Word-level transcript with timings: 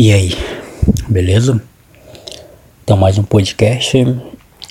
E 0.00 0.12
aí, 0.12 0.32
beleza? 1.08 1.60
Então, 2.84 2.96
mais 2.96 3.18
um 3.18 3.24
podcast. 3.24 3.98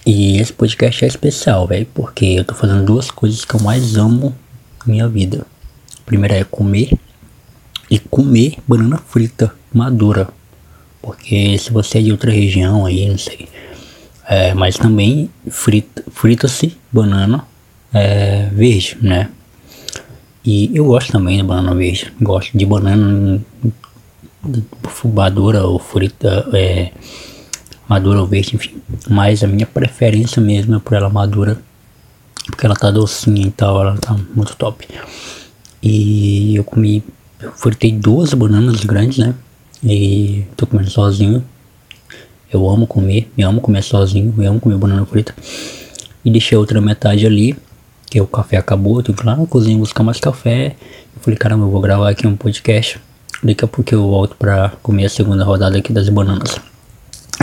E 0.06 0.38
esse 0.38 0.54
podcast 0.54 1.04
é 1.04 1.08
especial, 1.10 1.68
velho, 1.68 1.86
porque 1.94 2.24
eu 2.28 2.46
tô 2.46 2.56
fazendo 2.56 2.86
duas 2.86 3.12
coisas 3.12 3.44
que 3.44 3.54
eu 3.54 3.60
mais 3.60 3.98
amo 3.98 4.34
na 4.80 4.94
minha 4.94 5.06
vida. 5.10 5.46
A 6.00 6.06
primeira 6.06 6.34
é 6.34 6.46
comer 6.46 6.94
e 7.92 8.00
comer 8.00 8.56
banana 8.66 8.98
frita 9.00 9.54
madura. 9.74 10.30
Porque 11.02 11.58
se 11.58 11.74
você 11.74 11.98
é 11.98 12.04
de 12.04 12.12
outra 12.14 12.32
região 12.32 12.86
aí, 12.86 13.10
não 13.10 13.18
sei. 13.18 13.50
É, 14.30 14.54
mas 14.54 14.78
também 14.78 15.30
frita, 15.50 16.06
frita-se 16.10 16.78
banana 16.90 17.46
é, 17.94 18.48
verde, 18.54 18.98
né? 19.02 19.30
E 20.46 20.72
eu 20.74 20.86
gosto 20.86 21.12
também 21.12 21.36
de 21.36 21.44
banana 21.44 21.76
verde. 21.76 22.14
Gosto 22.22 22.58
de 22.58 22.66
banana 22.66 23.42
madura 25.06 25.66
ou 25.66 25.80
frita, 25.80 26.48
é, 26.54 26.92
madura 27.88 28.22
ou 28.22 28.28
verde, 28.28 28.56
enfim. 28.56 28.82
Mas 29.10 29.44
a 29.44 29.48
minha 29.48 29.66
preferência 29.66 30.42
mesmo 30.42 30.76
é 30.76 30.80
por 30.80 30.94
ela 30.94 31.10
madura, 31.10 31.58
porque 32.46 32.66
ela 32.66 32.76
tá 32.76 32.92
docinha 32.92 33.48
e 33.48 33.52
tal, 33.52 33.82
ela 33.82 33.98
tá 33.98 34.16
muito 34.36 34.56
top. 34.56 34.88
E 35.82 36.56
eu 36.56 36.64
comi, 36.64 37.04
eu 37.40 37.52
fritei 37.54 37.92
duas 37.92 38.34
bananas 38.34 38.84
grandes, 38.84 39.18
né? 39.18 39.34
E 39.84 40.46
tô 40.56 40.66
comendo 40.66 40.90
sozinho. 40.90 41.44
Eu 42.52 42.68
amo 42.70 42.88
comer, 42.88 43.30
me 43.38 43.44
amo 43.44 43.62
comer 43.62 43.84
sozinho, 43.84 44.34
eu 44.38 44.50
amo 44.50 44.60
comer 44.60 44.78
banana 44.78 45.06
frita. 45.06 45.36
E 46.24 46.32
deixei 46.32 46.56
a 46.56 46.60
outra 46.60 46.82
metade 46.82 47.26
ali, 47.26 47.56
que 48.10 48.20
o 48.20 48.28
café 48.28 48.58
acabou, 48.58 49.02
eu 49.02 49.14
ir 49.14 49.26
lá 49.26 49.36
na 49.36 49.46
cozinha 49.46 49.78
buscar 49.78 50.04
mais 50.04 50.20
café. 50.20 50.76
Eu 51.16 51.22
falei, 51.22 51.38
caramba, 51.38 51.66
eu 51.66 51.70
vou 51.70 51.82
gravar 51.82 52.10
aqui 52.10 52.26
um 52.26 52.36
podcast 52.36 53.00
Daqui 53.44 53.64
a 53.64 53.68
pouco 53.68 53.94
eu 53.94 54.08
volto 54.08 54.36
pra 54.36 54.70
comer 54.82 55.06
a 55.06 55.10
segunda 55.10 55.44
rodada 55.44 55.78
aqui 55.78 55.94
das 55.94 56.10
bananas. 56.10 56.60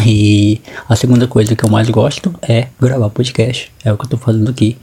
E 0.05 0.61
a 0.89 0.97
segunda 0.97 1.27
coisa 1.27 1.55
que 1.55 1.65
eu 1.65 1.71
mais 1.71 1.89
gosto 1.89 2.35
é 2.43 2.69
gravar 2.81 3.11
podcast. 3.11 3.73
É 3.85 3.93
o 3.93 3.97
que 3.97 4.05
eu 4.05 4.11
tô 4.11 4.17
fazendo 4.17 4.51
aqui. 4.51 4.77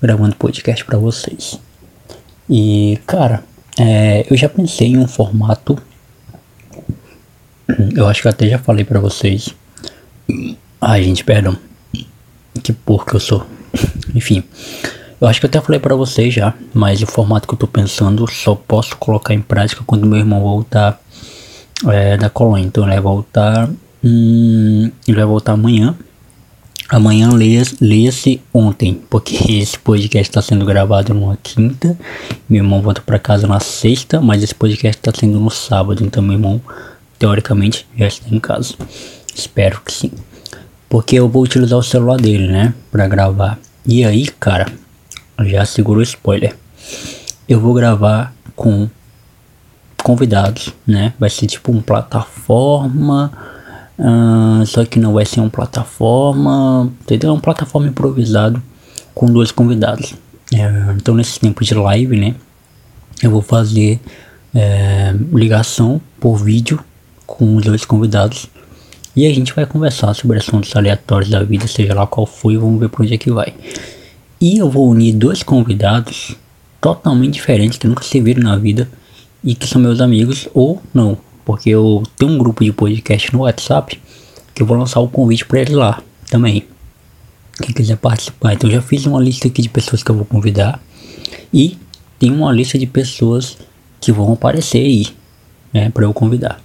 Gravando 0.00 0.36
podcast 0.36 0.84
pra 0.84 0.96
vocês. 0.96 1.58
E, 2.48 2.98
cara, 3.06 3.42
é, 3.78 4.26
eu 4.30 4.36
já 4.36 4.48
pensei 4.48 4.88
em 4.88 4.98
um 4.98 5.08
formato. 5.08 5.76
Eu 7.94 8.06
acho 8.06 8.22
que 8.22 8.28
até 8.28 8.48
já 8.48 8.58
falei 8.58 8.84
pra 8.84 9.00
vocês. 9.00 9.54
Ai, 10.80 11.02
gente, 11.02 11.24
perdão. 11.24 11.56
Que 12.62 12.72
porco 12.72 13.16
eu 13.16 13.20
sou. 13.20 13.46
Enfim. 14.14 14.44
Eu 15.22 15.28
acho 15.28 15.38
que 15.38 15.46
eu 15.46 15.48
até 15.48 15.60
falei 15.60 15.78
para 15.78 15.94
vocês 15.94 16.34
já, 16.34 16.52
mas 16.74 17.00
o 17.00 17.06
formato 17.06 17.46
que 17.46 17.54
eu 17.54 17.58
tô 17.58 17.68
pensando 17.68 18.28
só 18.28 18.56
posso 18.56 18.96
colocar 18.96 19.32
em 19.32 19.40
prática 19.40 19.84
quando 19.86 20.04
meu 20.04 20.18
irmão 20.18 20.40
voltar 20.40 21.00
é, 21.86 22.16
da 22.16 22.28
colônia. 22.28 22.66
Então 22.66 22.82
ele 22.82 22.94
vai 22.94 23.00
voltar. 23.00 23.70
Hum, 24.02 24.90
ele 25.06 25.16
vai 25.16 25.24
voltar 25.24 25.52
amanhã. 25.52 25.96
Amanhã 26.88 27.30
leia-se 27.80 28.42
ontem, 28.52 29.00
porque 29.08 29.36
esse 29.62 29.78
podcast 29.78 30.28
está 30.28 30.42
sendo 30.42 30.64
gravado 30.64 31.14
numa 31.14 31.38
quinta. 31.40 31.96
Meu 32.48 32.64
irmão 32.64 32.82
volta 32.82 33.00
para 33.00 33.16
casa 33.16 33.46
na 33.46 33.60
sexta, 33.60 34.20
mas 34.20 34.42
esse 34.42 34.56
podcast 34.56 34.98
está 34.98 35.12
sendo 35.16 35.38
no 35.38 35.50
sábado, 35.50 36.04
então 36.04 36.20
meu 36.20 36.32
irmão 36.32 36.60
teoricamente 37.16 37.86
já 37.96 38.08
está 38.08 38.28
em 38.28 38.40
casa. 38.40 38.74
Espero 39.32 39.82
que 39.82 39.92
sim. 39.92 40.10
Porque 40.88 41.14
eu 41.14 41.28
vou 41.28 41.44
utilizar 41.44 41.78
o 41.78 41.82
celular 41.82 42.16
dele, 42.16 42.48
né, 42.48 42.74
para 42.90 43.06
gravar. 43.06 43.56
E 43.86 44.04
aí, 44.04 44.26
cara, 44.26 44.66
já 45.44 45.64
seguro 45.64 46.00
o 46.00 46.02
spoiler. 46.02 46.56
Eu 47.48 47.60
vou 47.60 47.74
gravar 47.74 48.34
com 48.54 48.88
convidados, 50.02 50.72
né? 50.86 51.12
Vai 51.18 51.30
ser 51.30 51.46
tipo 51.46 51.72
uma 51.72 51.82
plataforma. 51.82 53.32
Uh, 53.98 54.64
só 54.66 54.84
que 54.84 54.98
não 54.98 55.12
vai 55.12 55.24
ser 55.24 55.40
uma 55.40 55.50
plataforma. 55.50 56.90
Entendeu? 57.02 57.30
É 57.30 57.32
uma 57.32 57.40
plataforma 57.40 57.88
improvisado 57.88 58.62
com 59.14 59.26
dois 59.26 59.50
convidados. 59.50 60.14
É, 60.52 60.94
então 60.96 61.14
nesse 61.14 61.40
tempo 61.40 61.64
de 61.64 61.74
live, 61.74 62.18
né? 62.18 62.34
Eu 63.22 63.30
vou 63.30 63.42
fazer 63.42 64.00
é, 64.54 65.14
ligação 65.32 66.00
por 66.20 66.36
vídeo 66.36 66.82
com 67.26 67.56
os 67.56 67.64
dois 67.64 67.84
convidados. 67.84 68.48
E 69.14 69.26
a 69.26 69.34
gente 69.34 69.52
vai 69.52 69.66
conversar 69.66 70.14
sobre 70.14 70.38
assuntos 70.38 70.74
aleatórios 70.74 71.30
da 71.30 71.42
vida, 71.42 71.66
seja 71.66 71.94
lá 71.94 72.06
qual 72.06 72.26
for, 72.26 72.50
e 72.50 72.56
vamos 72.56 72.80
ver 72.80 72.88
para 72.88 73.02
onde 73.02 73.14
é 73.14 73.18
que 73.18 73.30
vai. 73.30 73.54
E 74.42 74.58
eu 74.58 74.68
vou 74.68 74.90
unir 74.90 75.14
dois 75.14 75.44
convidados 75.44 76.34
totalmente 76.80 77.34
diferentes 77.34 77.78
que 77.78 77.86
nunca 77.86 78.02
se 78.02 78.20
viram 78.20 78.42
na 78.42 78.56
vida 78.56 78.88
e 79.44 79.54
que 79.54 79.68
são 79.68 79.80
meus 79.80 80.00
amigos 80.00 80.48
ou 80.52 80.82
não, 80.92 81.16
porque 81.44 81.70
eu 81.70 82.02
tenho 82.18 82.32
um 82.32 82.38
grupo 82.38 82.64
de 82.64 82.72
podcast 82.72 83.32
no 83.32 83.42
WhatsApp 83.42 84.02
que 84.52 84.60
eu 84.60 84.66
vou 84.66 84.76
lançar 84.76 84.98
o 84.98 85.08
convite 85.08 85.44
para 85.44 85.60
eles 85.60 85.74
lá 85.74 86.02
também. 86.28 86.64
Quem 87.62 87.72
quiser 87.72 87.96
participar, 87.98 88.54
então 88.54 88.68
já 88.68 88.82
fiz 88.82 89.06
uma 89.06 89.20
lista 89.20 89.46
aqui 89.46 89.62
de 89.62 89.68
pessoas 89.68 90.02
que 90.02 90.10
eu 90.10 90.16
vou 90.16 90.24
convidar 90.24 90.82
e 91.54 91.78
tem 92.18 92.32
uma 92.32 92.50
lista 92.50 92.76
de 92.76 92.86
pessoas 92.88 93.56
que 94.00 94.10
vão 94.10 94.32
aparecer 94.32 94.84
aí, 94.84 95.06
né, 95.72 95.88
para 95.90 96.02
eu 96.02 96.12
convidar. 96.12 96.60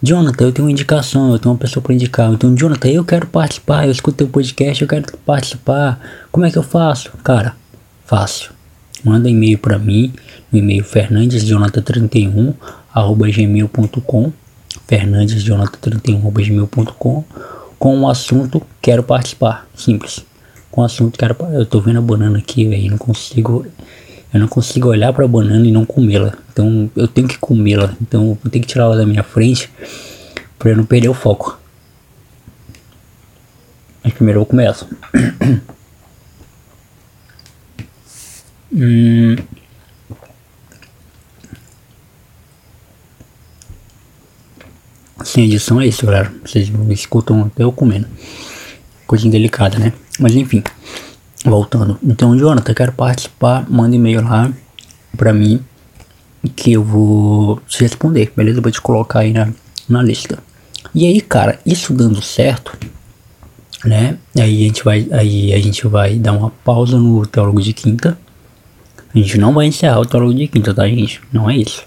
Jonathan, 0.00 0.44
eu 0.44 0.52
tenho 0.52 0.66
uma 0.66 0.70
indicação, 0.70 1.32
eu 1.32 1.38
tenho 1.38 1.52
uma 1.52 1.58
pessoa 1.58 1.82
para 1.82 1.92
indicar. 1.92 2.32
Então, 2.32 2.54
Jonathan, 2.54 2.88
eu 2.88 3.04
quero 3.04 3.26
participar, 3.26 3.86
eu 3.86 3.90
escuto 3.90 4.18
teu 4.18 4.28
podcast, 4.28 4.80
eu 4.80 4.88
quero 4.88 5.06
participar. 5.26 6.00
Como 6.30 6.46
é 6.46 6.50
que 6.50 6.56
eu 6.56 6.62
faço? 6.62 7.10
Cara, 7.24 7.56
fácil. 8.06 8.52
Manda 9.04 9.28
e-mail 9.28 9.58
para 9.58 9.78
mim, 9.78 10.12
no 10.52 10.58
e-mail 10.58 10.84
fernandesjonathan31 10.84 12.54
gmail.com 12.94 14.32
fernandesjonathan31 14.88 16.32
gmail.com 16.32 17.24
com 17.78 18.00
o 18.00 18.08
assunto 18.08 18.62
quero 18.80 19.02
participar. 19.02 19.66
Simples. 19.74 20.24
Com 20.70 20.82
o 20.82 20.84
assunto 20.84 21.18
quero 21.18 21.36
Eu 21.52 21.66
tô 21.66 21.80
vendo 21.80 21.98
a 21.98 22.02
banana 22.02 22.38
aqui, 22.38 22.66
velho, 22.66 22.90
não 22.90 22.98
consigo 22.98 23.66
eu 24.32 24.40
não 24.40 24.48
consigo 24.48 24.88
olhar 24.88 25.12
para 25.12 25.24
a 25.24 25.28
banana 25.28 25.66
e 25.66 25.72
não 25.72 25.84
comê-la. 25.86 26.34
Então 26.52 26.90
eu 26.94 27.08
tenho 27.08 27.26
que 27.26 27.38
comê-la. 27.38 27.94
Então 28.00 28.38
eu 28.44 28.50
tenho 28.50 28.62
que 28.62 28.68
tirar 28.68 28.84
ela 28.84 28.96
da 28.96 29.06
minha 29.06 29.22
frente 29.22 29.70
para 30.58 30.70
eu 30.70 30.76
não 30.76 30.84
perder 30.84 31.08
o 31.08 31.14
foco. 31.14 31.58
Mas 34.04 34.12
primeiro 34.12 34.40
eu 34.40 34.60
essa. 34.60 34.86
hum. 38.72 39.36
Sem 45.24 45.44
edição 45.44 45.80
é 45.80 45.86
isso, 45.86 46.06
galera. 46.06 46.32
Vocês 46.44 46.70
escutam 46.90 47.44
até 47.44 47.64
eu 47.64 47.72
comendo. 47.72 48.06
Coisa 49.06 49.28
delicada, 49.28 49.78
né? 49.78 49.92
Mas 50.18 50.34
enfim. 50.34 50.62
Voltando. 51.48 51.98
Então, 52.02 52.36
Jonathan, 52.36 52.74
quero 52.74 52.92
participar. 52.92 53.66
Manda 53.68 53.96
e-mail 53.96 54.22
lá 54.22 54.52
pra 55.16 55.32
mim 55.32 55.60
que 56.54 56.72
eu 56.72 56.82
vou 56.82 57.60
te 57.66 57.80
responder, 57.80 58.32
beleza? 58.36 58.60
Vou 58.60 58.70
te 58.70 58.80
colocar 58.80 59.20
aí 59.20 59.32
na, 59.32 59.48
na 59.88 60.02
lista. 60.02 60.38
E 60.94 61.06
aí, 61.06 61.20
cara, 61.20 61.58
isso 61.66 61.92
dando 61.92 62.22
certo, 62.22 62.76
né? 63.84 64.18
Aí 64.36 64.64
a 64.64 64.68
gente 64.68 64.84
vai, 64.84 65.08
aí 65.12 65.52
a 65.52 65.60
gente 65.60 65.86
vai 65.86 66.16
dar 66.16 66.32
uma 66.32 66.50
pausa 66.50 66.98
no 66.98 67.26
teólogo 67.26 67.60
de 67.60 67.72
quinta. 67.72 68.18
A 69.14 69.18
gente 69.18 69.38
não 69.38 69.52
vai 69.52 69.66
encerrar 69.66 70.00
o 70.00 70.06
teólogo 70.06 70.34
de 70.34 70.46
quinta, 70.48 70.74
tá, 70.74 70.86
gente? 70.86 71.20
Não 71.32 71.48
é 71.48 71.56
isso. 71.56 71.84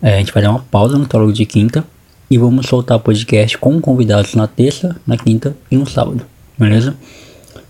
É, 0.00 0.16
a 0.16 0.18
gente 0.18 0.32
vai 0.32 0.42
dar 0.42 0.50
uma 0.50 0.60
pausa 0.60 0.98
no 0.98 1.06
teólogo 1.06 1.32
de 1.32 1.46
quinta 1.46 1.84
e 2.30 2.38
vamos 2.38 2.66
soltar 2.66 2.98
podcast 2.98 3.58
com 3.58 3.80
convidados 3.80 4.34
na 4.34 4.46
terça, 4.46 4.96
na 5.06 5.16
quinta 5.16 5.56
e 5.70 5.76
no 5.76 5.86
sábado, 5.86 6.24
beleza? 6.58 6.96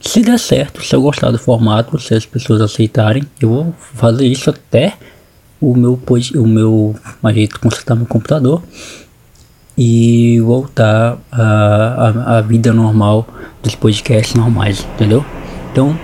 Se 0.03 0.21
der 0.21 0.39
certo, 0.39 0.83
se 0.85 0.95
eu 0.95 1.01
gostar 1.01 1.31
do 1.31 1.39
formato, 1.39 1.99
se 1.99 2.13
as 2.13 2.27
pessoas 2.27 2.61
aceitarem, 2.61 3.23
eu 3.41 3.49
vou 3.49 3.75
fazer 3.95 4.27
isso 4.27 4.51
até 4.51 4.95
o 5.61 5.77
meu 5.77 5.99
o 6.35 6.47
meu 6.47 6.97
a 7.23 7.33
gente 7.33 7.57
consertar 7.61 7.95
meu 7.95 8.05
computador 8.07 8.63
e 9.79 10.41
voltar 10.41 11.19
à 11.31 12.41
vida 12.41 12.73
normal 12.73 13.27
dos 13.63 13.77
podcasts 13.77 14.35
normais, 14.35 14.87
entendeu? 14.95 15.25
Então, 15.71 15.99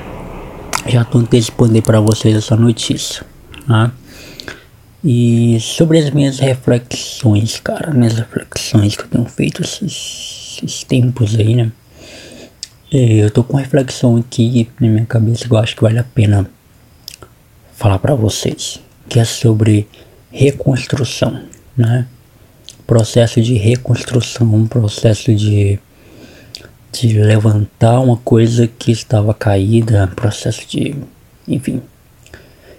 já 0.86 1.02
estou 1.02 1.20
antecipando 1.20 1.82
para 1.82 2.00
vocês 2.00 2.36
essa 2.36 2.54
notícia, 2.54 3.26
tá? 3.66 3.90
E 5.04 5.58
sobre 5.60 5.98
as 5.98 6.10
minhas 6.10 6.38
reflexões, 6.38 7.60
cara, 7.60 7.92
minhas 7.92 8.14
reflexões 8.14 8.96
que 8.96 9.02
eu 9.02 9.08
tenho 9.08 9.24
feito 9.26 9.62
esses, 9.62 10.60
esses 10.62 10.84
tempos 10.84 11.34
aí, 11.34 11.56
né? 11.56 11.72
É, 12.90 13.24
eu 13.24 13.30
tô 13.30 13.44
com 13.44 13.52
uma 13.52 13.60
reflexão 13.60 14.16
aqui 14.16 14.66
na 14.80 14.88
minha 14.88 15.04
cabeça 15.04 15.46
que 15.46 15.52
eu 15.52 15.58
acho 15.58 15.76
que 15.76 15.82
vale 15.82 15.98
a 15.98 16.04
pena 16.04 16.48
falar 17.74 17.98
para 17.98 18.14
vocês, 18.14 18.80
que 19.08 19.20
é 19.20 19.24
sobre 19.24 19.86
reconstrução, 20.30 21.42
né? 21.76 22.06
Processo 22.86 23.42
de 23.42 23.54
reconstrução, 23.54 24.54
um 24.54 24.66
processo 24.66 25.34
de 25.34 25.78
de 26.90 27.18
levantar 27.18 28.00
uma 28.00 28.16
coisa 28.16 28.66
que 28.66 28.90
estava 28.90 29.34
caída, 29.34 30.06
processo 30.16 30.66
de, 30.66 30.96
enfim, 31.46 31.82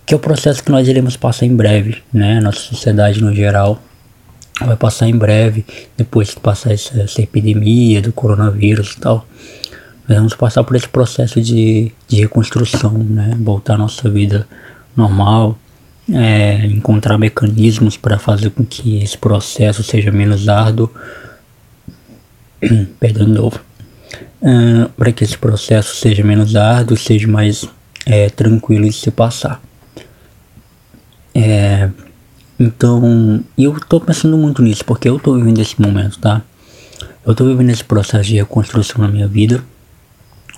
que 0.03 0.15
é 0.15 0.17
o 0.17 0.19
processo 0.19 0.63
que 0.63 0.71
nós 0.71 0.87
iremos 0.87 1.15
passar 1.15 1.45
em 1.45 1.55
breve, 1.55 2.01
né? 2.11 2.41
Nossa 2.41 2.59
sociedade 2.59 3.21
no 3.21 3.33
geral 3.33 3.79
vai 4.59 4.75
passar 4.75 5.07
em 5.07 5.15
breve, 5.15 5.63
depois 5.95 6.33
que 6.33 6.39
passar 6.39 6.73
essa, 6.73 6.99
essa 6.99 7.21
epidemia 7.21 8.01
do 8.01 8.11
coronavírus 8.11 8.93
e 8.93 8.99
tal. 8.99 9.27
Vamos 10.09 10.33
passar 10.33 10.63
por 10.63 10.75
esse 10.75 10.89
processo 10.89 11.39
de, 11.39 11.91
de 12.07 12.21
reconstrução, 12.21 12.91
né? 12.91 13.37
Voltar 13.39 13.75
à 13.75 13.77
nossa 13.77 14.09
vida 14.09 14.47
normal, 14.97 15.55
é, 16.11 16.65
encontrar 16.65 17.19
mecanismos 17.19 17.95
para 17.95 18.17
fazer 18.17 18.49
com 18.49 18.65
que 18.65 19.03
esse 19.03 19.15
processo 19.15 19.83
seja 19.83 20.11
menos 20.11 20.49
árduo. 20.49 20.89
Perdão 22.99 23.27
de 23.27 23.33
novo. 23.33 23.59
Uh, 24.41 24.89
para 24.97 25.11
que 25.11 25.23
esse 25.23 25.37
processo 25.37 25.95
seja 25.95 26.23
menos 26.23 26.55
árduo, 26.55 26.97
seja 26.97 27.27
mais 27.27 27.69
é, 28.03 28.29
tranquilo 28.29 28.85
de 28.85 28.93
se 28.93 29.11
passar. 29.11 29.61
É, 31.35 31.87
então, 32.59 33.43
eu 33.55 33.79
tô 33.87 34.01
pensando 34.01 34.35
muito 34.37 34.63
nisso, 34.63 34.83
porque 34.83 35.07
eu 35.07 35.19
tô 35.19 35.35
vivendo 35.35 35.59
esse 35.59 35.79
momento, 35.79 36.17
tá? 36.17 36.41
Eu 37.23 37.35
tô 37.35 37.45
vivendo 37.45 37.69
esse 37.69 37.83
processo 37.83 38.27
de 38.27 38.37
reconstrução 38.37 39.03
na 39.03 39.07
minha 39.07 39.27
vida, 39.27 39.63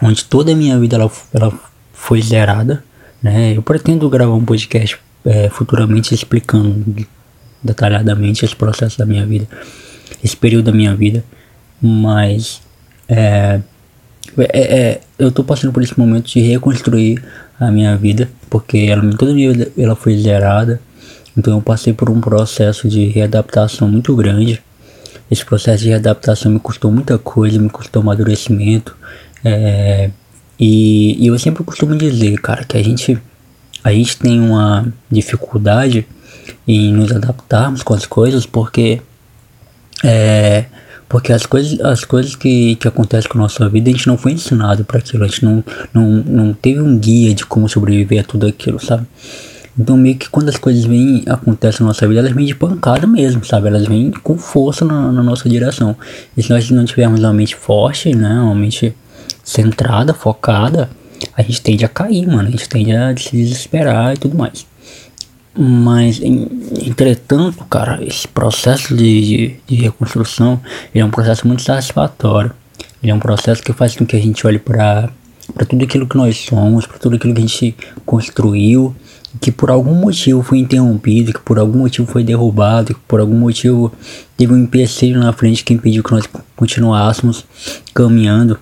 onde 0.01 0.25
toda 0.25 0.51
a 0.51 0.56
minha 0.56 0.80
vida 0.80 0.95
ela, 0.95 1.12
ela 1.33 1.53
foi 1.94 2.21
zerada, 2.21 2.83
né? 3.21 3.56
Eu 3.56 3.62
pretendo 3.62 4.09
gravar 4.09 4.33
um 4.33 4.44
podcast 4.44 4.98
é, 5.25 5.50
futuramente 5.50 6.13
explicando 6.13 7.06
detalhadamente 7.63 8.44
esse 8.44 8.56
processo 8.56 8.98
da 8.98 9.06
minha 9.06 9.25
vida, 9.25 9.48
esse 10.24 10.36
período 10.36 10.65
da 10.65 10.71
minha 10.71 10.95
vida, 10.95 11.24
mas 11.81 12.62
é, 13.07 13.62
é, 14.38 14.80
é, 14.80 15.01
eu 15.19 15.31
tô 15.31 15.44
passando 15.44 15.71
por 15.71 15.83
esse 15.83 15.98
momento 16.00 16.27
de 16.27 16.39
reconstruir 16.39 17.24
a 17.59 17.69
minha 17.69 17.95
vida, 17.95 18.30
porque 18.50 18.77
ela, 18.89 19.07
toda 19.15 19.31
a 19.31 19.36
minha 19.36 19.51
vida 19.51 19.71
ela 19.77 19.95
foi 19.95 20.18
zerada, 20.18 20.81
então 21.38 21.56
eu 21.56 21.62
passei 21.62 21.94
por 21.94 22.09
um 22.09 22.19
processo 22.19 22.88
de 22.88 23.06
readaptação 23.06 23.88
muito 23.88 24.15
grande. 24.15 24.62
Esse 25.30 25.45
processo 25.45 25.83
de 25.83 25.89
readaptação 25.89 26.51
me 26.51 26.59
custou 26.59 26.92
muita 26.92 27.18
coisa, 27.18 27.57
me 27.57 27.69
custou 27.69 28.01
amadurecimento. 28.01 28.97
É, 29.44 30.10
e, 30.60 31.24
e, 31.24 31.28
eu 31.28 31.38
sempre 31.40 31.64
costumo 31.64 31.96
dizer, 31.96 32.40
cara, 32.40 32.64
que 32.64 32.78
a 32.78 32.84
gente, 32.84 33.18
a 33.84 33.92
gente 33.92 34.18
tem 34.18 34.40
uma 34.40 34.94
dificuldade 35.10 36.06
em 36.68 36.94
nos 36.94 37.12
adaptarmos 37.12 37.82
com 37.82 37.94
as 37.94 38.06
coisas 38.06 38.46
porque 38.46 39.02
é, 40.04 40.66
porque 41.10 41.34
as 41.34 41.46
coisas, 41.46 41.80
as 41.82 42.06
coisas 42.06 42.36
que, 42.36 42.76
que 42.76 42.88
acontecem 42.88 43.30
com 43.30 43.38
a 43.38 43.42
nossa 43.42 43.68
vida 43.68 43.90
a 43.90 43.94
gente 43.94 44.08
não 44.08 44.18
foi 44.18 44.32
ensinado 44.32 44.86
para 44.86 45.00
aquilo, 45.00 45.24
a 45.24 45.28
gente 45.28 45.44
não, 45.44 45.64
não, 45.94 46.10
não 46.10 46.54
teve 46.54 46.80
um 46.80 46.98
guia 46.98 47.34
de 47.34 47.46
como 47.46 47.68
sobreviver 47.68 48.22
a 48.22 48.24
tudo 48.24 48.48
aquilo, 48.48 48.80
sabe? 48.80 49.06
Então 49.78 49.98
meio 49.98 50.16
que 50.16 50.30
quando 50.30 50.50
as 50.50 50.58
coisas 50.58 50.86
vêm, 50.86 51.24
acontecem 51.28 51.82
na 51.82 51.88
nossa 51.88 52.08
vida, 52.08 52.20
elas 52.20 52.32
vêm 52.32 52.46
de 52.46 52.56
pancada 52.56 53.08
mesmo, 53.08 53.44
sabe? 53.44 53.68
Elas 53.68 53.86
vêm 53.86 54.12
com 54.12 54.38
força 54.38 54.86
na, 54.86 55.12
na 55.12 55.24
nossa 55.24 55.50
direção. 55.50 55.96
E 56.36 56.44
se 56.44 56.50
nós 56.50 56.70
não 56.70 56.86
tivermos 56.86 57.20
uma 57.20 57.34
mente 57.34 57.56
forte, 57.56 58.16
né? 58.16 58.40
Uma 58.40 58.56
mente 58.56 58.94
centrada, 59.44 60.14
focada, 60.14 60.90
a 61.36 61.42
gente 61.42 61.62
tende 61.62 61.86
a 61.86 61.90
cair, 61.90 62.28
mano. 62.28 62.48
A 62.48 62.52
gente 62.52 62.68
tende 62.68 62.92
a 62.92 63.16
se 63.16 63.32
desesperar 63.32 64.14
e 64.14 64.18
tudo 64.18 64.38
mais. 64.38 64.66
Mas, 65.58 66.22
entretanto, 66.22 67.64
cara, 67.66 68.04
esse 68.04 68.28
processo 68.28 68.96
de, 68.96 69.22
de, 69.22 69.56
de 69.68 69.76
reconstrução 69.76 70.60
é 70.94 71.04
um 71.04 71.12
processo 71.12 71.48
muito 71.48 71.62
satisfatório. 71.62 72.52
Ele 73.04 73.12
é 73.12 73.16
um 73.16 73.20
processo 73.20 73.62
que 73.62 73.74
faz 73.74 73.96
com 73.96 74.06
que 74.06 74.16
a 74.16 74.20
gente 74.20 74.46
olhe 74.48 74.60
para 74.60 75.10
tudo 75.68 75.84
aquilo 75.84 76.08
que 76.08 76.16
nós 76.16 76.38
somos, 76.38 76.86
para 76.86 77.00
tudo 77.00 77.16
aquilo 77.16 77.34
que 77.34 77.40
a 77.40 77.46
gente 77.46 77.76
construiu 78.06 78.96
que 79.40 79.52
por 79.52 79.70
algum 79.70 79.94
motivo 79.94 80.42
foi 80.42 80.58
interrompido, 80.58 81.32
que 81.32 81.40
por 81.40 81.58
algum 81.58 81.80
motivo 81.80 82.08
foi 82.08 82.24
derrubado, 82.24 82.94
que 82.94 83.00
por 83.08 83.20
algum 83.20 83.38
motivo 83.38 83.92
teve 84.36 84.54
um 84.54 84.58
empecilho 84.58 85.20
na 85.20 85.32
frente 85.32 85.64
que 85.64 85.74
impediu 85.74 86.04
que 86.04 86.12
nós 86.12 86.28
continuássemos 86.56 87.46
caminhando. 87.94 88.60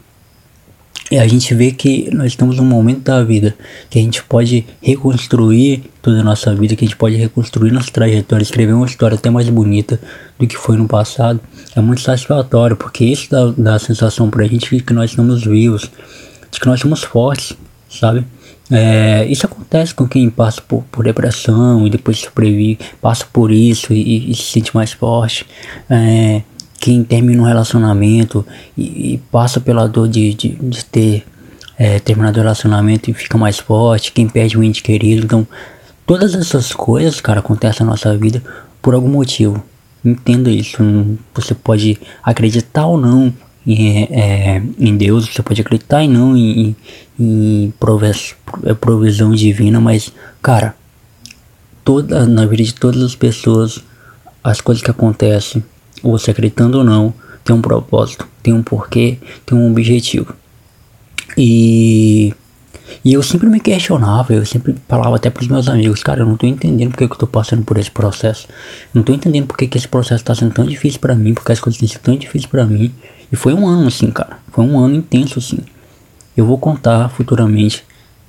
E 1.11 1.17
a 1.17 1.27
gente 1.27 1.53
vê 1.55 1.71
que 1.71 2.13
nós 2.13 2.27
estamos 2.27 2.57
num 2.57 2.65
momento 2.65 3.01
da 3.01 3.23
vida 3.23 3.55
que 3.89 3.97
a 3.97 4.01
gente 4.01 4.23
pode 4.23 4.65
reconstruir 4.81 5.83
toda 6.01 6.19
a 6.19 6.23
nossa 6.23 6.53
vida, 6.55 6.75
que 6.75 6.85
a 6.85 6.87
gente 6.87 6.97
pode 6.97 7.15
reconstruir 7.15 7.71
nossa 7.71 7.91
trajetória, 7.91 8.43
escrever 8.43 8.73
uma 8.73 8.85
história 8.85 9.15
até 9.15 9.29
mais 9.29 9.49
bonita 9.49 9.99
do 10.37 10.45
que 10.45 10.55
foi 10.55 10.77
no 10.77 10.87
passado. 10.87 11.39
É 11.75 11.81
muito 11.81 12.01
satisfatório, 12.01 12.75
porque 12.75 13.05
isso 13.05 13.27
dá, 13.29 13.51
dá 13.57 13.75
a 13.75 13.79
sensação 13.79 14.29
pra 14.29 14.45
gente 14.45 14.75
de 14.75 14.83
que 14.83 14.93
nós 14.93 15.09
estamos 15.09 15.43
vivos, 15.43 15.89
de 16.51 16.59
que 16.59 16.67
nós 16.67 16.79
somos 16.79 17.03
fortes, 17.03 17.57
sabe? 17.89 18.23
É, 18.71 19.25
isso 19.25 19.47
acontece 19.47 19.95
com 19.95 20.07
quem 20.07 20.29
passa 20.29 20.61
por, 20.61 20.83
por 20.91 21.03
depressão 21.03 21.87
e 21.87 21.89
depois 21.89 22.19
sobrevive, 22.19 22.77
passa 23.01 23.25
por 23.33 23.51
isso 23.51 23.91
e, 23.91 24.31
e, 24.31 24.35
se 24.35 24.43
sente 24.43 24.75
mais 24.75 24.91
forte. 24.91 25.45
É, 25.89 26.43
quem 26.79 27.03
termina 27.03 27.41
um 27.41 27.45
relacionamento 27.45 28.45
e, 28.77 29.13
e, 29.13 29.17
passa 29.31 29.59
pela 29.59 29.87
dor 29.87 30.07
de, 30.07 30.33
de, 30.33 30.49
de 30.49 30.85
ter 30.85 31.25
é, 31.77 31.99
terminado 31.99 32.39
o 32.39 32.41
relacionamento 32.41 33.09
e 33.09 33.13
fica 33.13 33.37
mais 33.37 33.59
forte. 33.59 34.11
Quem 34.11 34.27
perde 34.27 34.57
um 34.57 34.63
ente 34.63 34.81
querido. 34.81 35.25
Então, 35.25 35.47
todas 36.05 36.33
essas 36.35 36.73
coisas, 36.73 37.19
cara, 37.19 37.39
acontecem 37.39 37.85
na 37.85 37.91
nossa 37.91 38.15
vida 38.17 38.41
por 38.81 38.93
algum 38.93 39.09
motivo. 39.09 39.63
Entenda 40.03 40.49
isso. 40.49 40.77
Você 41.33 41.53
pode 41.53 41.99
acreditar 42.23 42.85
ou 42.85 42.97
não 42.97 43.33
em, 43.67 44.03
é, 44.11 44.61
em 44.79 44.95
Deus, 44.95 45.27
você 45.27 45.43
pode 45.43 45.61
acreditar 45.61 46.03
e 46.03 46.07
não 46.07 46.35
em, 46.35 46.75
em 47.19 47.73
é, 48.63 48.73
provisão 48.73 49.31
divina, 49.31 49.79
mas, 49.81 50.11
cara, 50.41 50.75
toda, 51.83 52.25
na 52.25 52.45
vida 52.45 52.63
de 52.63 52.73
todas 52.73 53.03
as 53.03 53.15
pessoas, 53.15 53.83
as 54.43 54.61
coisas 54.61 54.83
que 54.83 54.89
acontecem, 54.89 55.63
você 56.01 56.31
acreditando 56.31 56.79
ou 56.79 56.83
não, 56.83 57.13
tem 57.43 57.55
um 57.55 57.61
propósito, 57.61 58.27
tem 58.43 58.53
um 58.53 58.63
porquê, 58.63 59.17
tem 59.45 59.57
um 59.57 59.71
objetivo. 59.71 60.33
E, 61.37 62.33
e 63.03 63.13
eu 63.13 63.23
sempre 63.23 63.47
me 63.47 63.59
questionava, 63.59 64.33
eu 64.33 64.45
sempre 64.45 64.75
falava 64.87 65.15
até 65.15 65.29
pros 65.29 65.47
meus 65.47 65.67
amigos, 65.67 66.03
cara, 66.03 66.21
eu 66.21 66.25
não 66.25 66.35
tô 66.35 66.45
entendendo 66.45 66.89
porque 66.91 67.07
que 67.07 67.13
eu 67.13 67.17
tô 67.17 67.27
passando 67.27 67.63
por 67.63 67.77
esse 67.77 67.91
processo. 67.91 68.47
Não 68.93 69.03
tô 69.03 69.13
entendendo 69.13 69.47
porque 69.47 69.67
que 69.67 69.77
esse 69.77 69.87
processo 69.87 70.23
tá 70.23 70.35
sendo 70.35 70.53
tão 70.53 70.65
difícil 70.65 70.99
para 70.99 71.15
mim, 71.15 71.33
porque 71.33 71.51
as 71.51 71.59
coisas 71.59 71.79
têm 71.79 71.87
sido 71.87 72.01
tão 72.01 72.15
difíceis 72.15 72.45
para 72.45 72.65
mim. 72.65 72.93
E 73.31 73.35
foi 73.35 73.53
um 73.53 73.67
ano 73.67 73.87
assim, 73.87 74.11
cara. 74.11 74.39
Foi 74.51 74.65
um 74.65 74.77
ano 74.79 74.95
intenso 74.95 75.39
assim. 75.39 75.59
Eu 76.35 76.45
vou 76.45 76.57
contar 76.57 77.09
futuramente 77.09 77.83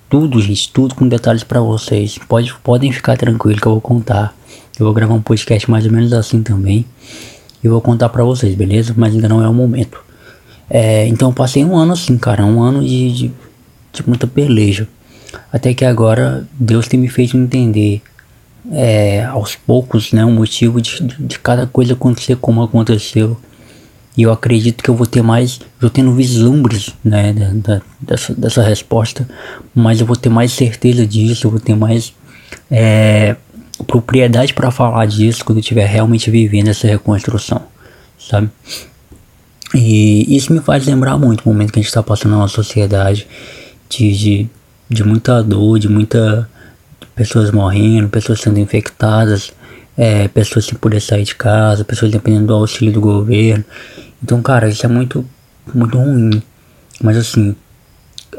tudo, 0.08 0.40
gente, 0.40 0.72
tudo 0.72 0.94
com 0.94 1.06
detalhes 1.06 1.44
para 1.44 1.60
vocês. 1.60 2.18
Pode, 2.28 2.52
podem 2.62 2.90
ficar 2.92 3.16
tranquilos 3.16 3.60
que 3.60 3.66
eu 3.66 3.72
vou 3.72 3.80
contar. 3.80 4.34
Eu 4.78 4.86
vou 4.86 4.94
gravar 4.94 5.14
um 5.14 5.22
podcast 5.22 5.70
mais 5.70 5.86
ou 5.86 5.92
menos 5.92 6.12
assim 6.12 6.42
também. 6.42 6.84
E 7.62 7.68
vou 7.68 7.80
contar 7.80 8.08
para 8.08 8.24
vocês, 8.24 8.54
beleza? 8.54 8.94
Mas 8.96 9.14
ainda 9.14 9.28
não 9.28 9.42
é 9.42 9.48
o 9.48 9.54
momento. 9.54 10.02
É, 10.68 11.06
então 11.06 11.28
eu 11.28 11.34
passei 11.34 11.64
um 11.64 11.76
ano 11.76 11.92
assim, 11.92 12.16
cara. 12.16 12.44
Um 12.44 12.62
ano 12.62 12.84
de, 12.84 13.12
de, 13.12 13.32
de 13.92 14.08
muita 14.08 14.26
peleja. 14.26 14.88
Até 15.52 15.74
que 15.74 15.84
agora 15.84 16.46
Deus 16.58 16.88
tem 16.88 16.98
me 16.98 17.08
feito 17.08 17.36
entender 17.36 18.02
é, 18.72 19.24
aos 19.24 19.54
poucos, 19.54 20.12
né, 20.12 20.24
o 20.24 20.30
motivo 20.30 20.80
de, 20.80 21.02
de 21.02 21.38
cada 21.38 21.66
coisa 21.66 21.92
acontecer 21.94 22.36
como 22.36 22.62
aconteceu. 22.62 23.36
E 24.16 24.22
eu 24.22 24.32
acredito 24.32 24.82
que 24.82 24.90
eu 24.90 24.94
vou 24.94 25.06
ter 25.06 25.22
mais, 25.22 25.60
eu 25.80 25.88
tendo 25.88 26.12
vislumbres, 26.12 26.90
né, 27.02 27.32
da, 27.32 27.80
dessa, 28.00 28.34
dessa 28.34 28.62
resposta, 28.62 29.28
mas 29.74 30.00
eu 30.00 30.06
vou 30.06 30.16
ter 30.16 30.28
mais 30.28 30.52
certeza 30.52 31.06
disso, 31.06 31.46
eu 31.46 31.50
vou 31.50 31.60
ter 31.60 31.74
mais 31.74 32.12
é, 32.70 33.36
propriedade 33.84 34.54
para 34.54 34.70
falar 34.70 35.06
disso 35.06 35.44
quando 35.44 35.58
eu 35.58 35.60
estiver 35.60 35.86
realmente 35.86 36.30
vivendo 36.30 36.68
essa 36.68 36.86
reconstrução, 36.86 37.62
sabe? 38.18 38.50
E 39.74 40.36
isso 40.36 40.52
me 40.52 40.60
faz 40.60 40.86
lembrar 40.86 41.16
muito 41.16 41.42
o 41.42 41.48
momento 41.48 41.72
que 41.72 41.78
a 41.78 41.82
gente 41.82 41.88
está 41.88 42.02
passando 42.02 42.36
na 42.36 42.48
sociedade, 42.48 43.26
de, 43.88 44.16
de, 44.16 44.50
de 44.88 45.04
muita 45.04 45.42
dor, 45.42 45.78
de 45.78 45.88
muita 45.88 46.48
pessoas 47.14 47.50
morrendo, 47.50 48.08
pessoas 48.08 48.40
sendo 48.40 48.58
infectadas, 48.58 49.52
é, 49.96 50.26
pessoas 50.28 50.64
sem 50.64 50.76
poder 50.76 51.00
sair 51.00 51.24
de 51.24 51.34
casa, 51.34 51.84
pessoas 51.84 52.10
dependendo 52.10 52.46
do 52.46 52.54
auxílio 52.54 52.92
do 52.92 53.00
governo. 53.00 53.64
Então, 54.22 54.42
cara, 54.42 54.68
isso 54.68 54.84
é 54.84 54.88
muito, 54.88 55.24
muito 55.74 55.98
ruim. 55.98 56.42
Mas 57.02 57.16
assim, 57.16 57.54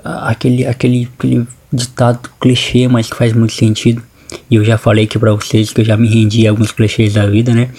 aquele, 0.04 0.66
aquele, 0.66 1.10
aquele 1.14 1.48
ditado 1.72 2.30
clichê, 2.40 2.88
mas 2.88 3.10
que 3.10 3.16
faz 3.16 3.34
muito 3.34 3.54
sentido. 3.54 4.04
E 4.50 4.56
eu 4.56 4.64
já 4.64 4.78
falei 4.78 5.06
aqui 5.06 5.18
pra 5.18 5.34
vocês 5.34 5.72
que 5.72 5.82
eu 5.82 5.86
já 5.86 5.98
me 5.98 6.08
rendi 6.08 6.48
a 6.48 6.52
alguns 6.52 6.72
clichês 6.72 7.14
da 7.14 7.26
vida, 7.26 7.54
né? 7.54 7.70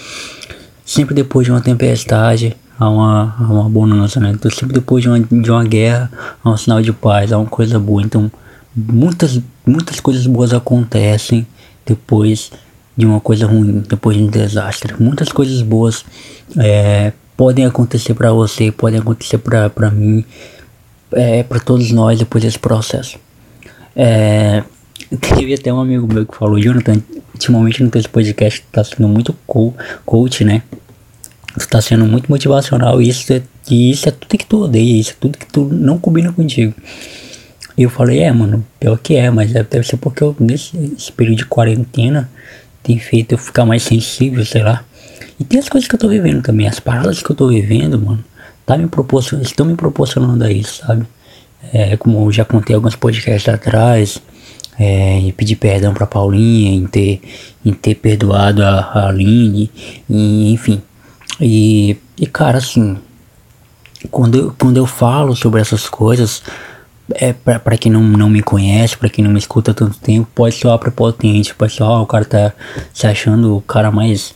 Sempre 0.85 1.15
depois 1.15 1.45
de 1.45 1.51
uma 1.51 1.61
tempestade, 1.61 2.55
há 2.79 2.89
uma, 2.89 3.35
há 3.39 3.43
uma 3.43 3.69
bonança, 3.69 4.19
né? 4.19 4.31
Então, 4.31 4.49
sempre 4.51 4.73
depois 4.73 5.03
de 5.03 5.09
uma, 5.09 5.19
de 5.19 5.51
uma 5.51 5.63
guerra, 5.63 6.11
há 6.43 6.49
um 6.49 6.57
sinal 6.57 6.81
de 6.81 6.91
paz, 6.91 7.31
há 7.31 7.37
uma 7.37 7.49
coisa 7.49 7.79
boa. 7.79 8.01
Então, 8.01 8.31
muitas, 8.75 9.39
muitas 9.65 9.99
coisas 9.99 10.25
boas 10.27 10.53
acontecem 10.53 11.45
depois 11.85 12.51
de 12.95 13.05
uma 13.05 13.19
coisa 13.19 13.45
ruim, 13.47 13.83
depois 13.87 14.17
de 14.17 14.23
um 14.23 14.27
desastre. 14.27 14.93
Muitas 14.99 15.31
coisas 15.31 15.61
boas 15.61 16.05
é, 16.57 17.13
podem 17.35 17.65
acontecer 17.65 18.13
para 18.13 18.31
você, 18.31 18.71
podem 18.71 18.99
acontecer 18.99 19.37
para 19.37 19.91
mim, 19.91 20.23
é, 21.11 21.43
para 21.43 21.59
todos 21.59 21.91
nós 21.91 22.19
depois 22.19 22.43
desse 22.43 22.59
processo. 22.59 23.17
É, 23.95 24.63
teve 25.17 25.53
até 25.53 25.73
um 25.73 25.79
amigo 25.79 26.11
meu 26.11 26.25
que 26.25 26.35
falou, 26.35 26.59
Jonathan, 26.59 27.01
ultimamente 27.33 27.83
no 27.83 27.89
teu 27.89 28.01
podcast 28.09 28.63
tá 28.71 28.83
sendo 28.83 29.07
muito 29.07 29.35
coach, 30.05 30.43
né? 30.43 30.61
Tu 31.57 31.67
tá 31.67 31.81
sendo 31.81 32.05
muito 32.05 32.29
motivacional 32.29 33.01
e 33.01 33.09
isso 33.09 33.31
é, 33.31 33.41
e 33.69 33.91
isso 33.91 34.09
é 34.09 34.11
tudo 34.11 34.37
que 34.37 34.45
tu 34.45 34.63
odeia, 34.63 34.99
isso 34.99 35.11
é 35.11 35.15
tudo 35.19 35.37
que 35.37 35.45
tu 35.45 35.65
não 35.65 35.99
combina 35.99 36.31
contigo. 36.31 36.73
E 37.77 37.83
eu 37.83 37.89
falei, 37.89 38.19
é, 38.19 38.31
mano, 38.31 38.65
pior 38.79 38.97
que 38.97 39.15
é, 39.15 39.29
mas 39.29 39.51
deve 39.51 39.83
ser 39.83 39.97
porque 39.97 40.23
eu, 40.23 40.35
nesse 40.39 40.73
período 41.15 41.37
de 41.37 41.45
quarentena 41.45 42.29
tem 42.81 42.99
feito 42.99 43.33
eu 43.33 43.37
ficar 43.37 43.65
mais 43.65 43.83
sensível, 43.83 44.45
sei 44.45 44.63
lá. 44.63 44.83
E 45.39 45.43
tem 45.43 45.59
as 45.59 45.69
coisas 45.69 45.87
que 45.87 45.95
eu 45.95 45.99
tô 45.99 46.07
vivendo 46.07 46.41
também, 46.41 46.67
as 46.67 46.79
paradas 46.79 47.21
que 47.21 47.31
eu 47.31 47.35
tô 47.35 47.47
vivendo, 47.47 47.99
mano, 47.99 48.23
tá 48.65 48.77
me 48.77 48.87
proporcionando, 48.87 49.47
estão 49.47 49.65
me 49.65 49.75
proporcionando 49.75 50.43
a 50.43 50.51
isso, 50.51 50.83
sabe? 50.85 51.05
É, 51.71 51.97
como 51.97 52.27
eu 52.27 52.31
já 52.31 52.45
contei 52.45 52.75
alguns 52.75 52.95
podcasts 52.95 53.51
atrás, 53.51 54.21
é, 54.79 55.19
e 55.19 55.31
pedir 55.31 55.55
perdão 55.55 55.93
pra 55.93 56.07
Paulinha, 56.07 56.71
em 56.71 56.85
ter, 56.85 57.21
em 57.65 57.73
ter 57.73 57.95
perdoado 57.95 58.63
a, 58.63 58.79
a 58.79 59.07
Aline, 59.09 59.69
e, 60.09 60.51
enfim. 60.51 60.81
E, 61.39 61.97
e 62.17 62.25
cara, 62.27 62.57
assim, 62.57 62.97
quando 64.11 64.55
quando 64.57 64.77
eu 64.77 64.85
falo 64.85 65.35
sobre 65.35 65.61
essas 65.61 65.87
coisas, 65.87 66.41
é 67.15 67.33
para 67.33 67.77
quem 67.77 67.91
não, 67.91 68.01
não 68.01 68.29
me 68.29 68.41
conhece, 68.41 68.97
para 68.97 69.09
quem 69.09 69.23
não 69.23 69.31
me 69.31 69.39
escuta 69.39 69.71
há 69.71 69.73
tanto 69.73 69.97
tempo, 69.99 70.27
pode 70.33 70.55
soar 70.55 70.77
prepotente, 70.79 71.53
pode 71.55 71.73
soar, 71.73 72.01
o 72.01 72.07
cara 72.07 72.25
tá 72.25 72.53
se 72.93 73.05
achando 73.07 73.57
o 73.57 73.61
cara 73.61 73.91
mais 73.91 74.33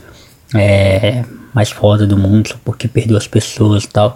é, 0.53 1.23
mais 1.53 1.71
foda 1.71 2.05
do 2.05 2.17
mundo 2.17 2.49
só 2.49 2.55
porque 2.63 2.87
perdeu 2.87 3.17
as 3.17 3.27
pessoas 3.27 3.83
e 3.83 3.89
tal. 3.89 4.15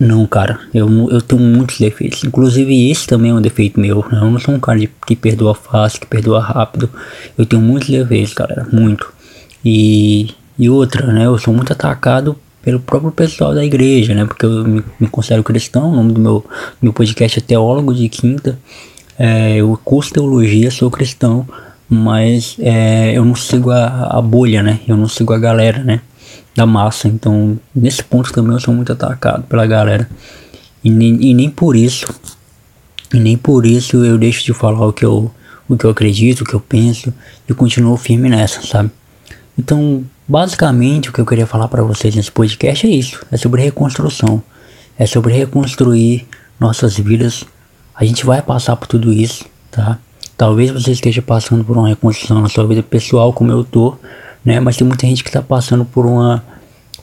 Não, 0.00 0.26
cara, 0.26 0.58
eu, 0.72 0.88
eu 1.10 1.20
tenho 1.20 1.42
muitos 1.42 1.78
defeitos. 1.78 2.24
Inclusive, 2.24 2.90
esse 2.90 3.06
também 3.06 3.32
é 3.32 3.34
um 3.34 3.42
defeito 3.42 3.78
meu. 3.78 4.02
Eu 4.10 4.30
não 4.30 4.40
sou 4.40 4.54
um 4.54 4.58
cara 4.58 4.78
de, 4.78 4.88
que 5.06 5.14
perdoa 5.14 5.54
fácil, 5.54 6.00
que 6.00 6.06
perdoa 6.06 6.40
rápido. 6.40 6.88
Eu 7.36 7.44
tenho 7.44 7.60
muitos 7.60 7.90
defeitos, 7.90 8.32
galera, 8.32 8.66
muito. 8.72 9.12
E, 9.62 10.30
e 10.58 10.70
outra, 10.70 11.06
né? 11.12 11.26
Eu 11.26 11.36
sou 11.36 11.52
muito 11.52 11.74
atacado 11.74 12.34
pelo 12.62 12.80
próprio 12.80 13.12
pessoal 13.12 13.54
da 13.54 13.62
igreja, 13.62 14.14
né? 14.14 14.24
Porque 14.24 14.46
eu 14.46 14.64
me, 14.64 14.82
me 14.98 15.06
considero 15.06 15.44
cristão. 15.44 15.92
O 15.92 15.96
nome 15.96 16.12
do 16.12 16.20
meu, 16.20 16.46
meu 16.80 16.94
podcast 16.94 17.38
é 17.38 17.42
Teólogo 17.42 17.92
de 17.92 18.08
Quinta. 18.08 18.58
É, 19.18 19.56
eu 19.56 19.78
curso 19.84 20.14
teologia, 20.14 20.70
sou 20.70 20.90
cristão, 20.90 21.46
mas 21.86 22.56
é, 22.58 23.12
eu 23.12 23.22
não 23.22 23.34
sigo 23.34 23.70
a, 23.70 24.16
a 24.16 24.22
bolha, 24.22 24.62
né? 24.62 24.80
Eu 24.88 24.96
não 24.96 25.08
sigo 25.08 25.34
a 25.34 25.38
galera, 25.38 25.84
né? 25.84 26.00
Da 26.54 26.66
massa. 26.66 27.08
Então, 27.08 27.58
nesse 27.74 28.02
ponto 28.02 28.32
também 28.32 28.52
eu 28.52 28.60
sou 28.60 28.74
muito 28.74 28.92
atacado 28.92 29.44
pela 29.44 29.66
galera. 29.66 30.08
E 30.82 30.90
nem, 30.90 31.22
e 31.22 31.34
nem 31.34 31.50
por 31.50 31.76
isso, 31.76 32.06
e 33.12 33.18
nem 33.18 33.36
por 33.36 33.66
isso 33.66 34.04
eu 34.04 34.16
deixo 34.16 34.44
de 34.44 34.52
falar 34.54 34.86
o 34.86 34.92
que 34.92 35.04
eu, 35.04 35.30
o 35.68 35.76
que 35.76 35.84
eu 35.84 35.90
acredito, 35.90 36.40
o 36.40 36.44
que 36.44 36.54
eu 36.54 36.60
penso, 36.60 37.12
e 37.48 37.52
continuo 37.52 37.96
firme 37.96 38.28
nessa, 38.28 38.62
sabe? 38.62 38.90
Então, 39.58 40.04
basicamente, 40.26 41.10
o 41.10 41.12
que 41.12 41.20
eu 41.20 41.26
queria 41.26 41.46
falar 41.46 41.68
para 41.68 41.82
vocês 41.82 42.14
nesse 42.14 42.32
podcast 42.32 42.86
é 42.86 42.90
isso: 42.90 43.20
é 43.30 43.36
sobre 43.36 43.62
reconstrução, 43.62 44.42
é 44.98 45.04
sobre 45.04 45.34
reconstruir 45.34 46.26
nossas 46.58 46.96
vidas. 46.96 47.44
A 47.94 48.04
gente 48.04 48.24
vai 48.24 48.40
passar 48.40 48.76
por 48.76 48.86
tudo 48.86 49.12
isso, 49.12 49.44
tá? 49.70 49.98
Talvez 50.36 50.70
você 50.70 50.92
esteja 50.92 51.20
passando 51.20 51.62
por 51.62 51.76
uma 51.76 51.88
reconstrução 51.88 52.40
na 52.40 52.48
sua 52.48 52.66
vida 52.66 52.82
pessoal, 52.82 53.30
como 53.32 53.52
eu 53.52 53.62
tô, 53.62 53.98
né? 54.44 54.60
Mas 54.60 54.76
tem 54.76 54.86
muita 54.86 55.06
gente 55.06 55.22
que 55.22 55.28
está 55.28 55.42
passando 55.42 55.84
por 55.84 56.06
uma, 56.06 56.44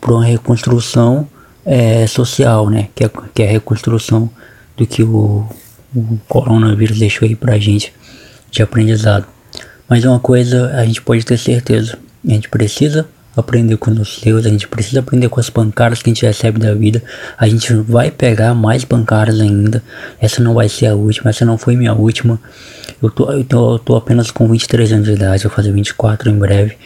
por 0.02 0.14
uma 0.14 0.26
reconstrução 0.26 1.28
é, 1.66 2.08
social, 2.08 2.70
né? 2.70 2.90
Que 2.96 3.06
é, 3.06 3.12
que 3.34 3.44
é 3.44 3.48
a 3.48 3.52
reconstrução 3.52 4.30
do 4.76 4.86
que 4.86 5.04
o, 5.04 5.46
o 5.96 6.20
coronavírus 6.28 7.00
deixou 7.00 7.28
aí 7.28 7.36
pra 7.36 7.58
gente 7.58 7.94
de 8.50 8.62
aprendizado. 8.62 9.26
Mas 9.90 10.04
uma 10.06 10.20
coisa 10.20 10.72
a 10.76 10.86
gente 10.86 11.02
pode 11.02 11.26
ter 11.26 11.38
certeza: 11.38 11.98
a 12.26 12.32
gente 12.32 12.50
precisa 12.50 13.08
aprender 13.36 13.78
com 13.78 13.92
os 13.92 14.20
seus, 14.20 14.46
a 14.46 14.50
gente 14.50 14.68
precisa 14.68 15.00
aprender 15.00 15.30
com 15.30 15.40
as 15.40 15.50
pancadas 15.50 16.02
que 16.02 16.10
a 16.10 16.14
gente 16.14 16.26
recebe 16.26 16.60
da 16.60 16.74
vida. 16.74 17.04
A 17.38 17.48
gente 17.48 17.74
vai 17.74 18.10
pegar 18.10 18.54
mais 18.54 18.84
pancadas 18.84 19.40
ainda. 19.40 19.84
Essa 20.20 20.42
não 20.42 20.54
vai 20.54 20.68
ser 20.68 20.88
a 20.88 20.96
última, 20.96 21.30
essa 21.30 21.46
não 21.46 21.58
foi 21.58 21.76
minha 21.76 21.94
última. 21.94 22.40
Eu 23.02 23.10
tô, 23.12 23.32
eu 23.32 23.44
tô, 23.44 23.74
eu 23.76 23.80
tô 23.80 23.96
apenas 23.96 24.32
com 24.32 24.48
23 24.48 24.92
anos 24.94 25.06
de 25.06 25.14
idade, 25.14 25.44
vou 25.44 25.52
fazer 25.52 25.72
24 25.72 26.30
em 26.30 26.38
breve. 26.38 26.78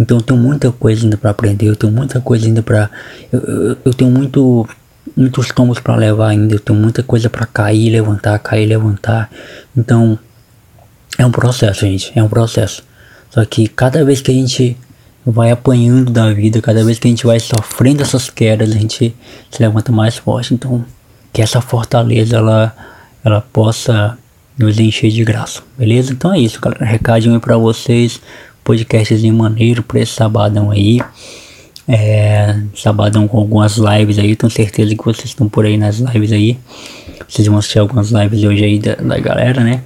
Então 0.00 0.16
eu 0.16 0.22
tenho 0.22 0.40
muita 0.40 0.72
coisa 0.72 1.04
ainda 1.04 1.18
para 1.18 1.30
aprender, 1.30 1.66
eu 1.66 1.76
tenho 1.76 1.92
muita 1.92 2.20
coisa 2.20 2.46
ainda 2.46 2.62
para 2.62 2.90
eu, 3.30 3.40
eu, 3.40 3.76
eu, 3.84 3.94
tenho 3.94 4.10
muito 4.10 4.66
muitos 5.14 5.48
tombos 5.48 5.78
para 5.78 5.94
levar 5.94 6.28
ainda, 6.28 6.54
eu 6.54 6.60
tenho 6.60 6.78
muita 6.78 7.02
coisa 7.02 7.28
para 7.28 7.44
cair, 7.44 7.90
levantar, 7.90 8.38
cair, 8.38 8.66
levantar. 8.66 9.30
Então 9.76 10.18
é 11.18 11.26
um 11.26 11.30
processo, 11.30 11.80
gente, 11.80 12.10
é 12.16 12.22
um 12.22 12.28
processo. 12.28 12.82
Só 13.30 13.44
que 13.44 13.68
cada 13.68 14.02
vez 14.04 14.22
que 14.22 14.30
a 14.30 14.34
gente 14.34 14.76
vai 15.24 15.50
apanhando 15.50 16.10
da 16.10 16.32
vida, 16.32 16.62
cada 16.62 16.82
vez 16.82 16.98
que 16.98 17.06
a 17.06 17.10
gente 17.10 17.26
vai 17.26 17.38
sofrendo 17.38 18.02
essas 18.02 18.30
quedas, 18.30 18.70
a 18.70 18.78
gente 18.78 19.14
se 19.50 19.62
levanta 19.62 19.92
mais 19.92 20.16
forte. 20.16 20.54
Então, 20.54 20.84
que 21.32 21.42
essa 21.42 21.60
fortaleza 21.60 22.36
ela, 22.36 22.74
ela 23.24 23.40
possa 23.40 24.18
nos 24.58 24.78
encher 24.78 25.10
de 25.10 25.24
graça, 25.24 25.62
beleza? 25.78 26.12
Então 26.12 26.32
é 26.32 26.38
isso, 26.38 26.60
galera. 26.60 26.84
Recadinho 26.84 27.34
aí 27.34 27.40
pra 27.40 27.56
vocês. 27.56 28.20
Podcastzinho 28.64 29.34
maneiro 29.34 29.82
pra 29.82 30.00
esse 30.00 30.12
sabadão 30.12 30.70
aí. 30.70 31.00
É, 31.88 32.56
sabadão 32.74 33.26
com 33.26 33.38
algumas 33.38 33.76
lives 33.76 34.18
aí. 34.18 34.36
Tenho 34.36 34.50
certeza 34.50 34.94
que 34.94 35.04
vocês 35.04 35.30
estão 35.30 35.48
por 35.48 35.64
aí 35.64 35.76
nas 35.76 35.98
lives 35.98 36.32
aí. 36.32 36.58
Vocês 37.28 37.48
vão 37.48 37.58
assistir 37.58 37.78
algumas 37.78 38.10
lives 38.10 38.44
hoje 38.44 38.64
aí 38.64 38.78
da, 38.78 38.94
da 38.94 39.18
galera, 39.18 39.62
né? 39.62 39.82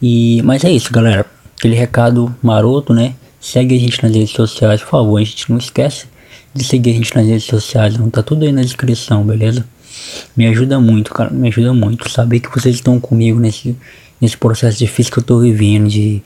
E, 0.00 0.42
mas 0.42 0.64
é 0.64 0.70
isso, 0.70 0.92
galera. 0.92 1.24
Aquele 1.56 1.76
recado 1.76 2.34
maroto, 2.42 2.92
né? 2.92 3.14
Segue 3.40 3.76
a 3.76 3.78
gente 3.78 4.02
nas 4.02 4.14
redes 4.14 4.32
sociais, 4.32 4.80
por 4.82 4.90
favor. 4.90 5.20
A 5.20 5.24
gente 5.24 5.50
não 5.50 5.58
esquece 5.58 6.06
de 6.52 6.64
seguir 6.64 6.90
a 6.90 6.94
gente 6.94 7.14
nas 7.14 7.26
redes 7.26 7.44
sociais. 7.44 7.96
Não 7.96 8.10
tá 8.10 8.22
tudo 8.22 8.44
aí 8.44 8.52
na 8.52 8.62
descrição, 8.62 9.24
beleza? 9.24 9.64
Me 10.36 10.46
ajuda 10.46 10.80
muito, 10.80 11.12
cara. 11.12 11.30
Me 11.30 11.48
ajuda 11.48 11.72
muito. 11.72 12.10
Saber 12.10 12.40
que 12.40 12.50
vocês 12.50 12.74
estão 12.74 12.98
comigo 12.98 13.38
nesse, 13.38 13.76
nesse 14.20 14.36
processo 14.36 14.78
difícil 14.78 15.12
que 15.12 15.18
eu 15.18 15.22
tô 15.22 15.38
vivendo 15.38 15.88
de 15.88 16.22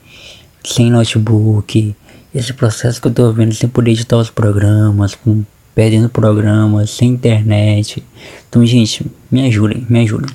sem 0.63 0.91
notebook. 0.91 1.95
Esse 2.33 2.53
processo 2.53 3.01
que 3.01 3.07
eu 3.07 3.13
tô 3.13 3.31
vivendo 3.31 3.53
sem 3.53 3.69
poder 3.69 3.91
editar 3.91 4.17
os 4.17 4.29
programas, 4.29 5.15
com, 5.15 5.43
perdendo 5.73 6.09
programas, 6.09 6.89
sem 6.91 7.09
internet. 7.09 8.03
Então, 8.49 8.65
gente, 8.65 9.05
me 9.31 9.47
ajudem, 9.47 9.85
me 9.89 10.01
ajudem 10.01 10.29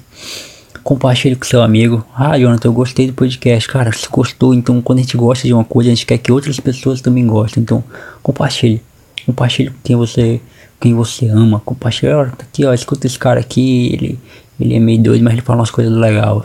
compartilhe 0.82 1.36
com 1.36 1.44
seu 1.44 1.62
amigo. 1.62 2.04
Ah, 2.14 2.38
Jonathan, 2.38 2.68
eu 2.68 2.72
gostei 2.72 3.06
do 3.06 3.12
podcast. 3.12 3.68
Cara, 3.68 3.92
se 3.92 4.08
gostou, 4.08 4.52
então 4.52 4.82
quando 4.82 4.98
a 4.98 5.02
gente 5.02 5.16
gosta 5.16 5.46
de 5.46 5.54
uma 5.54 5.64
coisa, 5.64 5.90
a 5.90 5.94
gente 5.94 6.06
quer 6.06 6.18
que 6.18 6.32
outras 6.32 6.58
pessoas 6.60 7.00
também 7.00 7.26
gostem. 7.26 7.62
Então, 7.62 7.82
compartilhe. 8.22 8.82
Compartilhe 9.24 9.70
com 9.70 9.78
quem 9.82 9.96
você, 9.96 10.40
quem 10.80 10.94
você 10.94 11.28
ama. 11.28 11.60
Compartilhe, 11.60 12.12
olha, 12.12 12.30
tá 12.30 12.44
aqui, 12.44 12.64
ó, 12.64 12.74
escuta 12.74 13.06
esse 13.06 13.18
cara 13.18 13.40
aqui, 13.40 13.92
ele, 13.92 14.18
ele 14.60 14.74
é 14.74 14.80
meio 14.80 15.00
doido, 15.00 15.22
mas 15.22 15.34
ele 15.34 15.42
fala 15.42 15.60
umas 15.60 15.70
coisas 15.70 15.92
legais. 15.92 16.42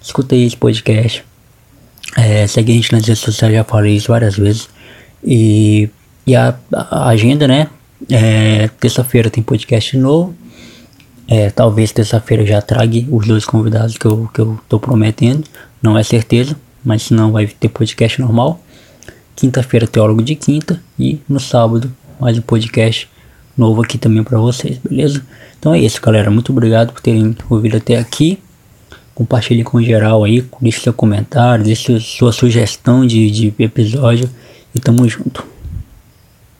Escuta 0.00 0.34
aí 0.34 0.44
esse 0.44 0.56
podcast. 0.56 1.24
É, 2.16 2.46
segue 2.46 2.72
a 2.72 2.74
gente 2.74 2.92
nas 2.92 3.06
redes 3.06 3.22
sociais, 3.22 3.54
já 3.54 3.64
falei 3.64 3.96
isso 3.96 4.08
várias 4.08 4.36
vezes. 4.36 4.68
E, 5.24 5.88
e 6.26 6.34
a, 6.34 6.54
a 6.72 7.08
agenda, 7.08 7.46
né? 7.46 7.68
É, 8.10 8.68
Terça-feira 8.80 9.30
tem 9.30 9.42
podcast 9.42 9.96
novo. 9.96 10.34
É, 11.28 11.48
talvez 11.48 11.92
terça-feira 11.92 12.44
já 12.44 12.60
traga 12.60 13.04
os 13.08 13.24
dois 13.24 13.44
convidados 13.44 13.96
que 13.96 14.04
eu, 14.04 14.28
que 14.34 14.40
eu 14.40 14.58
tô 14.68 14.80
prometendo. 14.80 15.44
Não 15.80 15.96
é 15.96 16.02
certeza, 16.02 16.56
mas 16.84 17.02
se 17.02 17.14
não 17.14 17.30
vai 17.30 17.46
ter 17.46 17.68
podcast 17.68 18.20
normal. 18.20 18.60
Quinta-feira, 19.36 19.86
teólogo 19.86 20.22
de 20.22 20.34
quinta. 20.34 20.82
E 20.98 21.20
no 21.28 21.38
sábado, 21.38 21.94
mais 22.18 22.36
um 22.36 22.42
podcast 22.42 23.08
novo 23.56 23.80
aqui 23.82 23.96
também 23.96 24.24
para 24.24 24.38
vocês, 24.38 24.78
beleza? 24.78 25.24
Então 25.58 25.72
é 25.72 25.78
isso, 25.78 26.00
galera. 26.02 26.30
Muito 26.30 26.50
obrigado 26.50 26.92
por 26.92 27.00
terem 27.00 27.36
ouvido 27.48 27.76
até 27.76 27.96
aqui. 27.96 28.40
Compartilhe 29.20 29.62
com 29.62 29.82
geral 29.82 30.24
aí, 30.24 30.42
deixe 30.62 30.80
seu 30.80 30.94
comentário, 30.94 31.62
deixe 31.62 32.00
sua 32.00 32.32
sugestão 32.32 33.06
de, 33.06 33.30
de 33.30 33.54
episódio 33.58 34.30
e 34.74 34.80
tamo 34.80 35.06
junto. 35.06 35.49